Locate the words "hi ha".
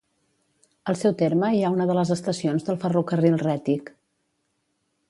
1.57-1.71